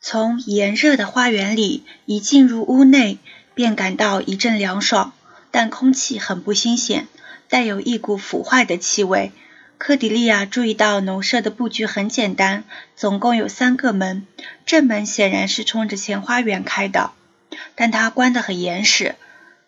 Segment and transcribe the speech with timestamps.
[0.00, 3.18] 从炎热的花园里一进入屋内，
[3.54, 5.12] 便感到一阵凉爽，
[5.50, 7.08] 但空气很不新鲜，
[7.48, 9.32] 带有一股腐坏的气味。
[9.76, 12.64] 科迪利亚注意到农舍的布局很简单，
[12.96, 14.26] 总共有三个门，
[14.66, 17.10] 正门显然是冲着前花园开的，
[17.74, 19.16] 但它关得很严实，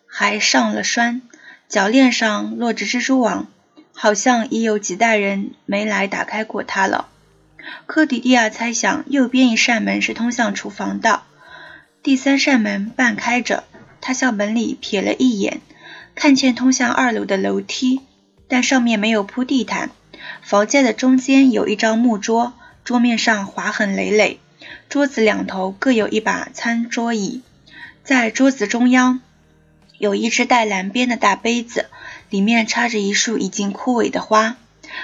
[0.07, 1.21] 还上了栓，
[1.69, 3.47] 铰链上落着蜘蛛网，
[3.93, 7.09] 好像已有几代人没来打开过它了。
[7.85, 11.21] 科迪蒂亚猜想，右边一扇门是通向厨房的，
[12.03, 13.63] 第三扇门半开着。
[14.03, 15.61] 他向门里瞥了一眼，
[16.15, 18.01] 看见通向二楼的楼梯，
[18.47, 19.91] 但上面没有铺地毯。
[20.41, 24.39] 房间的中间有一张木桌，桌面上划痕累累，
[24.89, 27.43] 桌子两头各有一把餐桌椅，
[28.03, 29.21] 在桌子中央
[29.99, 31.85] 有一只带蓝边的大杯子，
[32.31, 34.57] 里面插着一束已经枯萎的花。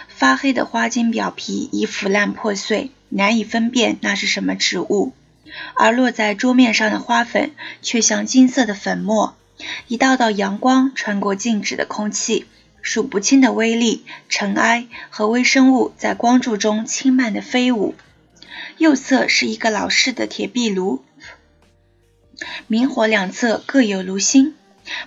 [0.07, 5.13] 发黑的花茎表皮已腐烂破碎，难以分辨那是什么植物，
[5.75, 9.35] 而落在桌面上的花粉却像金色的粉末。
[9.87, 12.45] 一道道阳光穿过静止的空气，
[12.81, 17.95] 数不清的微粒、尘埃和微生物在光柱中轻慢地飞舞。
[18.77, 21.03] 右侧是一个老式的铁壁炉，
[22.67, 24.55] 明火两侧各有炉芯。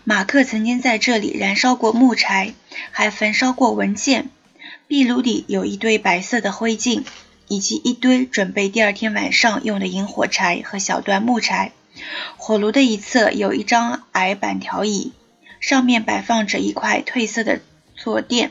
[0.02, 2.54] 马克曾经在这里燃烧过木柴，
[2.91, 4.28] 还焚烧过文件。
[4.91, 7.05] 壁炉里有一堆白色的灰烬，
[7.46, 11.70] 以及一堆准备第二天晚上用的引火柴和小段木柴。
[12.36, 15.12] 火炉的一侧有一张矮板条椅，
[15.60, 17.60] 上面摆放着一块褪色的
[17.94, 18.50] 坐垫。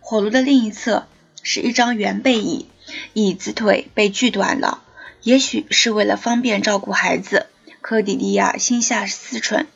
[0.00, 1.06] 火炉的另一侧
[1.44, 2.66] 是一张圆背椅，
[3.12, 4.82] 椅子腿被锯短了，
[5.22, 7.46] 也许是为了方便照顾孩子。
[7.80, 9.66] 科迪利亚心下思忖，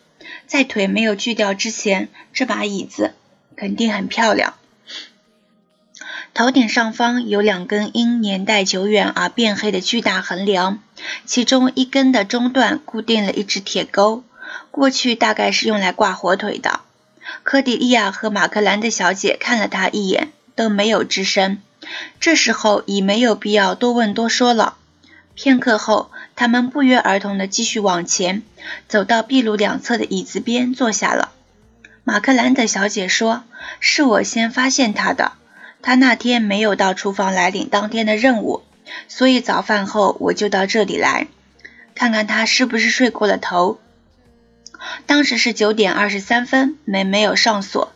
[0.48, 3.14] 在腿没有锯掉之前，这把椅子
[3.54, 4.54] 肯定很漂亮。
[6.34, 10.78] 头顶上方有两根因年代久远而变黑的巨大横梁，
[11.26, 14.24] 其中一根的中段固定了一只铁钩，
[14.70, 16.80] 过去大概是用来挂火腿的。
[17.42, 21.58] 科迪利亚和马克兰德小姐看了他一眼，都没有吱声。
[22.18, 24.76] 这时候已没有必要多问多说了。
[25.34, 28.42] 片刻后，他们不约而同地继续往前，
[28.88, 31.32] 走到壁炉两侧的椅子边坐下了。
[32.04, 33.44] 马克兰德小姐说
[33.80, 35.32] ：“是我先发现他的。”
[35.82, 38.62] 他那天没有到厨房来领当天的任务，
[39.08, 41.26] 所以早饭后我就到这里来，
[41.94, 43.80] 看看他是不是睡过了头。
[45.06, 47.92] 当时是九点二十三分，门没有上锁，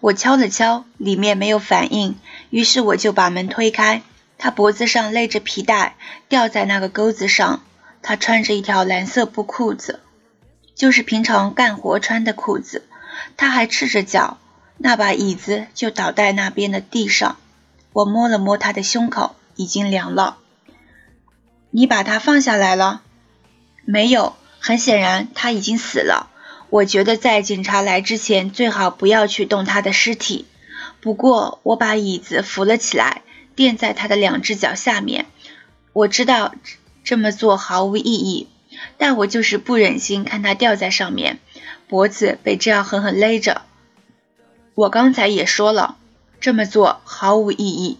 [0.00, 2.16] 我敲了敲，里面没有反应，
[2.50, 4.02] 于是我就把门推开。
[4.36, 5.96] 他脖子上勒着皮带，
[6.28, 7.62] 吊在那个钩子上。
[8.02, 9.98] 他穿着一条蓝色布裤子，
[10.76, 12.84] 就是平常干活穿的裤子。
[13.36, 14.38] 他还赤着脚。
[14.78, 17.36] 那把椅子就倒在那边的地上，
[17.92, 20.38] 我摸了摸他的胸口，已经凉了。
[21.70, 23.02] 你把他放下来了？
[23.84, 26.30] 没有，很显然他已经死了。
[26.70, 30.46] 我觉得在警察来之前，最好不要去动他的尸体。
[31.00, 33.22] 不过我把椅子扶了起来，
[33.54, 35.26] 垫在他的两只脚下面。
[35.92, 36.54] 我知道
[37.04, 38.48] 这么做毫无意义，
[38.96, 41.38] 但我就是不忍心看他吊在上面，
[41.88, 43.62] 脖子被这样狠狠勒着。
[44.78, 45.96] 我刚才也说了，
[46.38, 47.98] 这么做毫无意义。